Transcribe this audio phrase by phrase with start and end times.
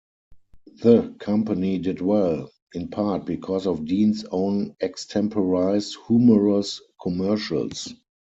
[0.81, 7.93] The company did well, in part because of Dean's own extemporized, humorous commercials.